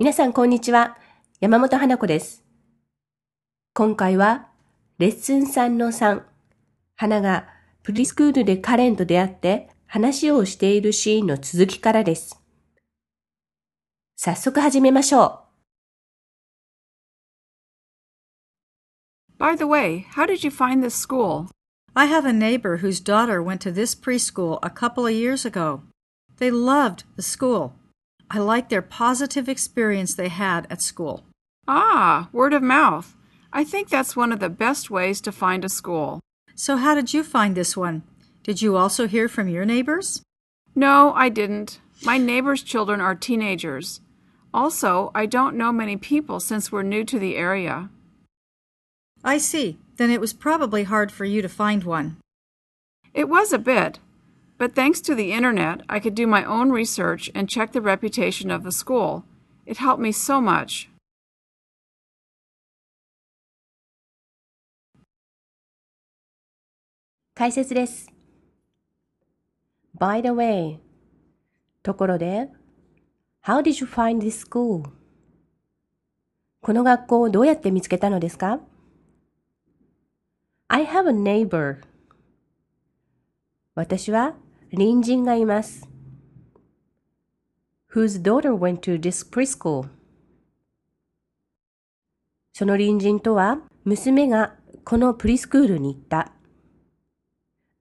[0.00, 0.96] 皆さん、こんにちは。
[1.40, 2.42] 山本花子です。
[3.74, 4.48] 今回は、
[4.96, 6.22] レッスン3の3。
[6.96, 7.46] 花が
[7.82, 12.42] プリスクールでカレンと出会って話をしているシーンの続きからです。
[14.16, 15.44] 早速始めましょ
[19.38, 19.38] う。
[19.38, 21.48] By the way, how did you find this school?
[21.92, 25.82] I have a neighbor whose daughter went to this preschool a couple of years ago.
[26.38, 27.72] They loved the school.
[28.30, 31.24] I like their positive experience they had at school.
[31.66, 33.16] Ah, word of mouth.
[33.52, 36.20] I think that's one of the best ways to find a school.
[36.54, 38.04] So, how did you find this one?
[38.44, 40.22] Did you also hear from your neighbors?
[40.76, 41.80] No, I didn't.
[42.04, 44.00] My neighbors' children are teenagers.
[44.54, 47.90] Also, I don't know many people since we're new to the area.
[49.24, 49.78] I see.
[49.96, 52.16] Then it was probably hard for you to find one.
[53.12, 53.98] It was a bit.
[54.59, 58.49] But thanks to the internet, I could do my own research and check the reputation
[58.49, 59.25] of the school.
[59.65, 60.87] It helped me so much.
[67.35, 68.07] 解説です。
[69.99, 70.79] By the way
[71.83, 72.49] ところで
[73.43, 74.89] How did you find this school?
[76.61, 78.61] この学校をどうやって見つけたのですか
[80.69, 81.81] ?I have a neighbor
[83.75, 84.33] 私は
[84.72, 85.88] 隣人がいます。
[87.92, 89.88] whose daughter went to this preschool.
[92.52, 94.54] その隣人とは、娘が
[94.84, 96.32] このプリスクールに行った。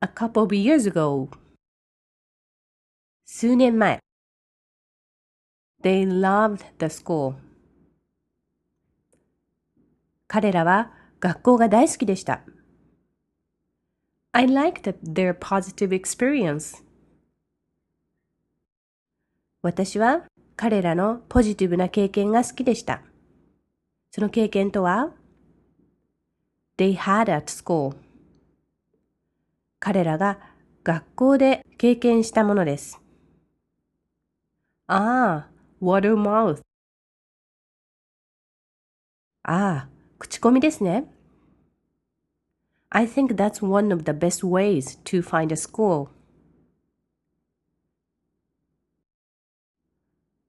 [0.01, 1.29] a couple of years ago.
[3.25, 3.99] 数年前。
[5.83, 7.35] They loved the school.
[10.27, 12.41] 彼らは学校が大好きでした。
[14.31, 16.83] I liked their positive experience.
[19.63, 20.23] 私は
[20.55, 23.01] 彼らのポジティブな経験が好きでした。
[24.11, 25.11] その経験とは
[26.77, 27.95] They had at school.
[29.79, 30.39] 彼らが
[30.83, 33.01] 学校で経験したものです。
[34.87, 35.49] ああ、
[35.81, 36.61] water mouth.
[39.43, 39.89] ああ、
[40.19, 41.18] 口コミですね。
[42.91, 46.09] I think that's one of the best ways to find a school.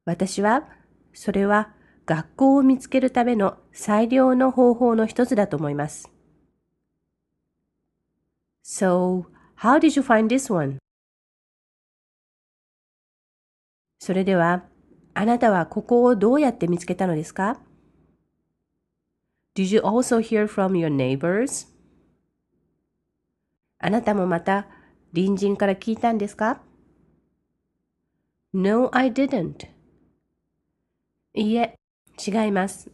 [0.06, 0.68] 私は
[1.12, 1.74] それは
[2.06, 6.10] 学校を見つけるための最良の方法の一つだと思います。
[8.64, 9.26] So,
[9.58, 10.78] how did you find this one?
[13.98, 14.64] それでは、
[15.12, 17.60] あなたはここをどうやって見つけたのですか
[19.54, 21.68] Did you also hear from your neighbors?
[23.82, 24.66] あなたもまた
[25.14, 26.60] 隣人から聞いたんですか
[28.52, 29.68] ?No, I didn't.
[31.32, 31.78] いいえ、
[32.18, 32.90] 違います。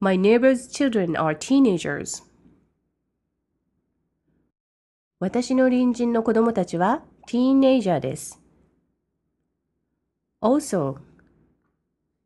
[0.00, 2.24] My neighbor's children are teenagers.
[5.20, 8.42] 私の隣人の子供たちはティーンエイジャーです。
[10.40, 10.98] Also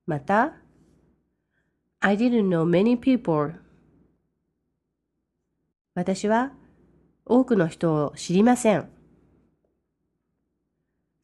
[0.07, 0.55] また
[2.01, 3.55] I didn't know many people
[5.95, 6.53] 私は
[7.31, 8.91] 多くの人を知りません。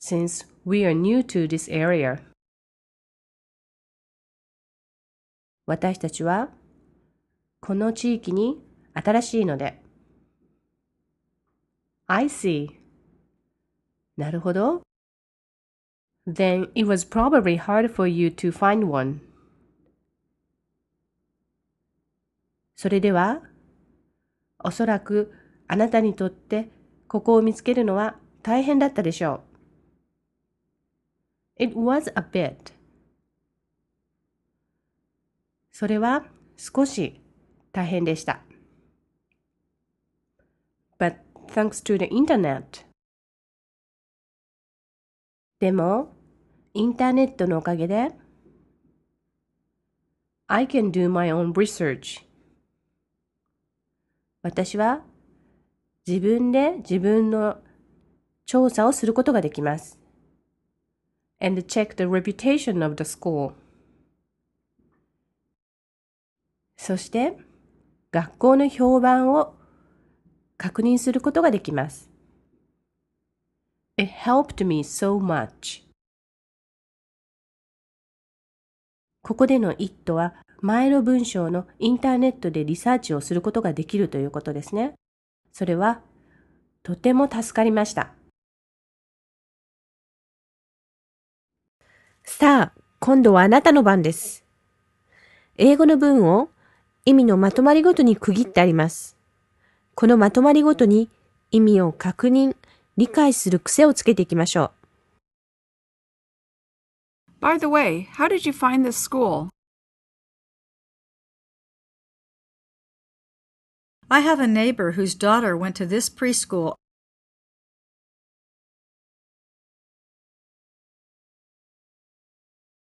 [0.00, 2.22] Since we are new to this area
[5.66, 6.50] 私たちは
[7.60, 8.62] この地域に
[8.94, 9.82] 新しいので
[12.06, 12.68] I see
[14.16, 14.82] なるほど
[16.28, 19.20] Then it was probably hard for you to find one
[22.76, 23.42] それでは
[24.62, 25.32] おそらく
[25.68, 26.70] あなたにとって
[27.08, 29.42] ここを見つけるのは大変だったでしょ
[31.58, 31.64] う。
[31.64, 32.72] It was a bit.
[35.72, 37.20] それは少し
[37.72, 38.40] 大変でした。
[40.98, 41.16] But
[41.48, 42.86] thanks to the internet.
[45.58, 46.12] でも、
[46.74, 48.10] インターネットのおかげで
[50.46, 52.24] I can do my own research.
[54.42, 55.02] 私は
[56.06, 57.58] 自分で自分の
[58.44, 59.98] 調査をすることができます。
[61.40, 63.52] and check the reputation of the school.
[66.76, 67.36] そして、
[68.12, 69.54] 学校の評判を
[70.56, 72.10] 確認することができます。
[73.98, 75.84] It helped me so much.
[79.22, 84.94] ここでの it は前の文章のインターネットでリサーチをすることができるということですね。
[85.58, 86.02] それは
[86.82, 88.12] とても助かりました。
[92.24, 94.44] さあ、今度はあなたの番です。
[95.56, 96.50] 英語の文を
[97.06, 99.16] 意味のまとまりごとに区切ってあります。
[99.94, 101.08] このまとまりごとに
[101.50, 102.54] 意味を確認、
[102.98, 104.72] 理解する癖をつけていきましょ
[107.40, 107.40] う。
[107.40, 109.48] By the way, how did you find this school?
[114.08, 116.76] I have a neighbor whose daughter went to this preschool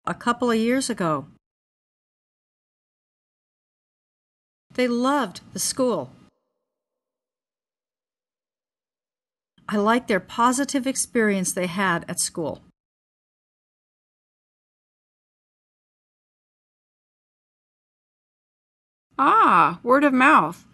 [0.04, 1.26] a couple of years ago.
[4.72, 6.10] They loved the school.
[9.68, 12.62] I like their positive experience they had at school.
[19.16, 20.66] Ah, word of mouth.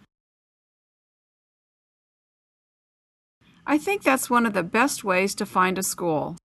[3.65, 6.35] I think that's one of the best ways to find a school.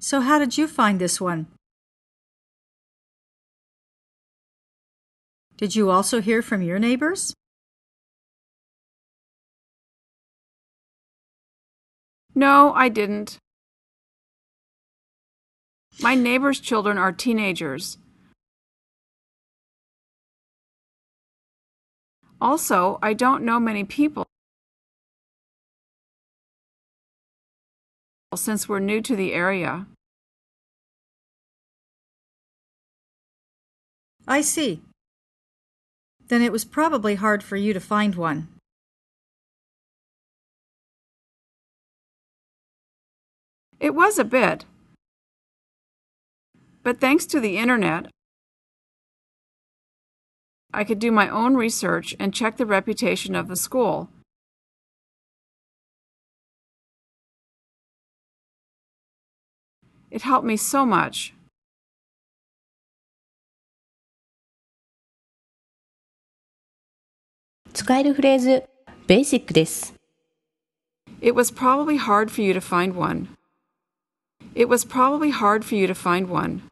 [0.00, 1.46] So, how did you find this one?
[5.56, 7.34] Did you also hear from your neighbors?
[12.34, 13.38] No, I didn't.
[16.00, 17.98] My neighbor's children are teenagers.
[22.40, 24.24] Also, I don't know many people
[28.36, 29.86] since we're new to the area.
[34.28, 34.82] I see.
[36.28, 38.48] Then it was probably hard for you to find one.
[43.80, 44.64] It was a bit.
[46.82, 48.10] But thanks to the internet,
[50.72, 54.10] I could do my own research and check the reputation of the school.
[60.10, 61.34] It helped me so much.
[71.20, 73.36] It was probably hard for you to find one.
[74.54, 76.67] It was probably hard for you to find one.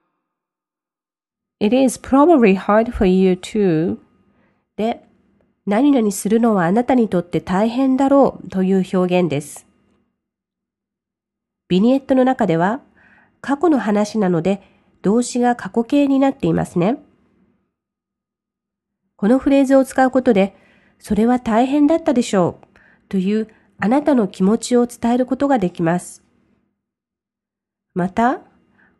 [1.58, 3.98] It is probably hard for you too.
[4.76, 5.02] で、
[5.64, 9.66] 何々するのはあなたにとって大変だろうという表現です。
[11.68, 12.80] ビニエットの中では
[13.40, 14.62] 過去の話なので
[15.02, 16.98] 動詞が過去形になっていますね。
[19.16, 20.54] このフレーズを使うことで、
[20.98, 22.66] それは大変だったでしょう
[23.08, 23.48] という
[23.78, 26.22] あなたの気持ちを伝えることができます。
[27.94, 28.40] また、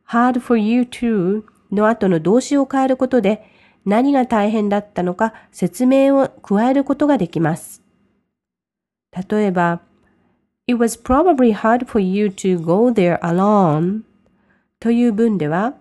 [0.09, 3.45] hard for you too の後の動詞を変えることで
[3.85, 7.83] 何が大変だったのか説明を加えることができます。
[9.31, 9.81] 例えば、
[10.67, 14.03] It was probably hard for you to go there alone
[14.81, 15.75] という文では、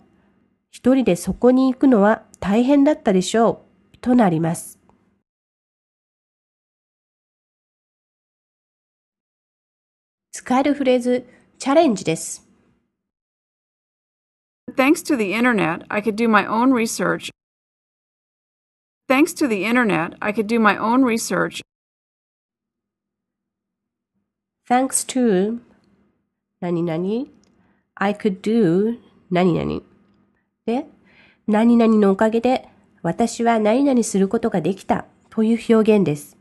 [0.70, 4.80] 一人でそこに行くのは大変だったでしょうとなります。
[10.32, 11.26] 使えるフレーズ、
[11.58, 12.45] チャレンジです。
[14.76, 17.32] Thanks to the internet, I could do my own research.
[19.08, 21.62] Thanks to the internet, I could do my own research.
[24.68, 25.60] Thanks to
[26.60, 27.28] 何々
[27.96, 29.00] I could do
[29.32, 29.82] 何々
[30.66, 30.86] で
[31.48, 32.68] 何々のおかげで
[33.02, 36.36] 私は何々することができたという表現です。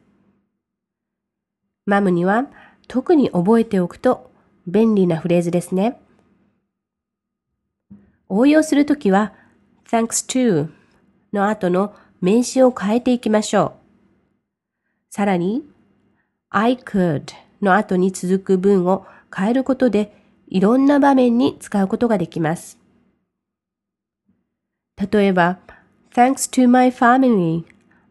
[1.87, 2.47] マムには
[2.89, 4.31] 特に覚えておくと
[4.67, 6.01] 便利なフレーズですね。
[8.37, 9.33] 応用するときは
[9.89, 10.69] thanks to
[11.33, 13.73] の後の名詞を変えていきましょう。
[15.11, 15.63] さらに
[16.51, 22.77] I could の後に続く文を変えることでいろんな場面に使うことができます。
[24.97, 25.59] 例えば、
[26.13, 27.65] Thanks to my family,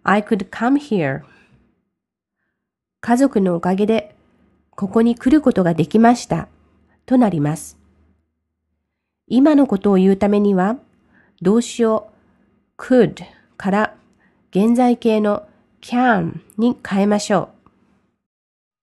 [0.03, 1.24] I could come here.
[3.01, 4.15] 家族のおかげで
[4.70, 6.48] ここに来ることができました。
[7.06, 7.83] となります。
[9.27, 10.77] 今のことを言うためには、
[11.42, 12.12] 動詞を
[12.77, 13.24] could
[13.58, 13.96] から
[14.51, 15.48] 現在形の
[15.82, 17.50] can に変えましょう。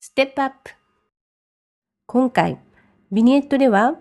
[0.01, 0.73] ステップアップ。
[2.07, 2.59] 今回、
[3.13, 3.97] ビニエットでは、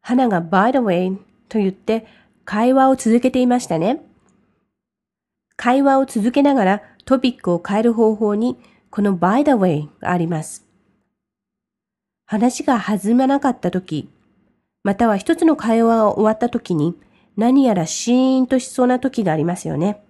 [0.00, 1.16] 花が by the way
[1.48, 2.06] と言って
[2.44, 4.04] 会話を続けていましたね。
[5.56, 8.58] 会話を続けながらトピックを変える方法に
[8.90, 10.66] この by the way があります。
[12.26, 14.08] 話が弾まなかったとき、
[14.84, 16.96] または一つの会話が終わったときに
[17.36, 20.02] 何やらシーンとしそうなときがありますよね。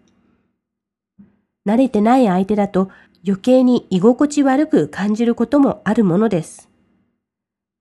[1.67, 2.91] 慣れてない相手だと
[3.25, 6.69] 余計に居心地悪く感じることもあるものです。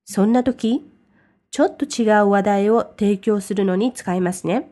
[0.05, 0.85] そんな時、
[1.49, 4.69] ちょっと違う話題を提供するのに使いますね。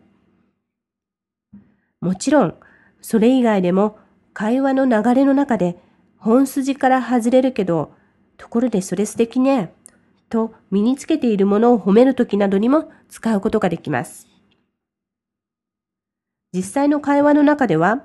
[2.02, 2.56] もちろん、
[3.02, 3.98] それ以外でも
[4.34, 5.78] 会話の流れの中で
[6.18, 7.94] 本筋から外れるけど、
[8.38, 9.74] ところでそれ素敵ね、
[10.30, 14.28] と身につけているものを褒めるときなどにも使うことができます。
[16.54, 18.04] 実際の会話の中では、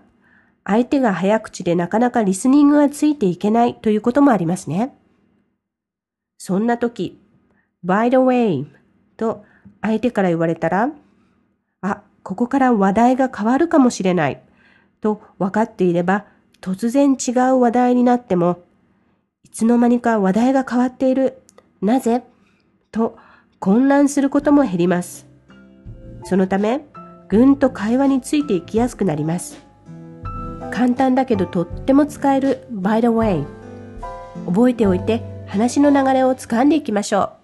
[0.65, 4.97] 相手が早口でなかなかリスニングがついていけないということもありますね。
[6.39, 7.19] そんな時、
[7.85, 8.67] by the way
[9.17, 9.45] と
[9.83, 10.91] 相手から言われたら、
[11.83, 14.43] あ、ここから話題が変わるかもしれない
[15.01, 16.25] と分かっていれば、
[16.61, 18.63] 突然違う話題になっても、
[19.43, 21.43] いつの間にか話題が変わっている。
[21.85, 22.23] なぜ？
[22.91, 23.19] と
[23.61, 25.27] 混乱することも減ります。
[26.25, 26.81] そのため、
[27.29, 29.63] ぐんと会話についていきやすくなります。
[30.73, 33.45] 簡単だけどとっても使える by the way。
[34.47, 37.33] 覚えておいて話の流れをつかんでいきましょ